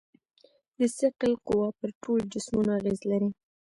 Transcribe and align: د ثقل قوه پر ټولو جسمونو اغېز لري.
د 0.79 0.81
ثقل 0.97 1.33
قوه 1.47 1.67
پر 1.79 1.89
ټولو 2.01 2.23
جسمونو 2.33 2.71
اغېز 2.79 2.99
لري. 3.11 3.29